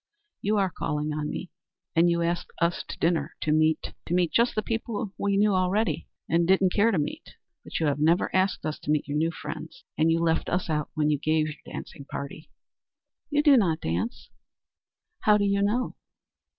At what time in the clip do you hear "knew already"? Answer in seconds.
5.37-6.07